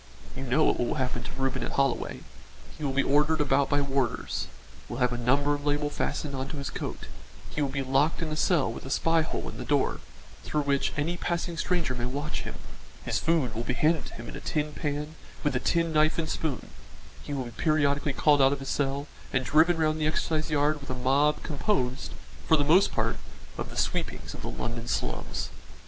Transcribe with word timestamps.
You 0.35 0.41
know 0.45 0.63
what 0.63 0.79
will 0.79 0.95
happen 0.95 1.21
to 1.21 1.31
Reuben 1.33 1.61
at 1.61 1.73
Holloway. 1.73 2.21
He 2.75 2.83
will 2.83 2.91
be 2.91 3.03
ordered 3.03 3.39
about 3.39 3.69
by 3.69 3.81
warders, 3.81 4.47
will 4.89 4.97
have 4.97 5.13
a 5.13 5.15
number 5.15 5.55
label 5.59 5.91
fastened 5.91 6.33
on 6.33 6.47
to 6.47 6.57
his 6.57 6.71
coat, 6.71 7.05
he 7.51 7.61
will 7.61 7.69
be 7.69 7.83
locked 7.83 8.19
in 8.23 8.29
a 8.31 8.35
cell 8.35 8.73
with 8.73 8.83
a 8.83 8.89
spy 8.89 9.21
hole 9.21 9.47
in 9.47 9.59
the 9.59 9.63
door, 9.63 9.99
through 10.43 10.61
which 10.63 10.91
any 10.97 11.17
passing 11.17 11.55
stranger 11.55 11.93
may 11.93 12.05
watch 12.05 12.41
him; 12.41 12.55
his 13.05 13.19
food 13.19 13.53
will 13.53 13.61
be 13.61 13.75
handed 13.75 14.07
to 14.07 14.15
him 14.15 14.27
in 14.27 14.35
a 14.35 14.39
tin 14.39 14.73
pan 14.73 15.13
with 15.43 15.55
a 15.55 15.59
tin 15.59 15.93
knife 15.93 16.17
and 16.17 16.29
spoon; 16.29 16.61
and 16.71 16.71
he 17.21 17.31
will 17.31 17.45
be 17.45 17.51
periodically 17.51 18.11
called 18.13 18.41
out 18.41 18.51
of 18.51 18.57
his 18.59 18.69
cell 18.69 19.05
and 19.31 19.45
driven 19.45 19.77
round 19.77 20.01
the 20.01 20.07
exercise 20.07 20.49
yard 20.49 20.79
with 20.81 20.89
a 20.89 20.95
mob 20.95 21.43
composed, 21.43 22.11
for 22.47 22.57
the 22.57 22.63
most 22.63 22.91
part, 22.91 23.17
of 23.55 23.69
the 23.69 23.77
sweepings 23.77 24.33
of 24.33 24.41
the 24.41 24.49
London 24.49 24.87
slums. 24.87 25.49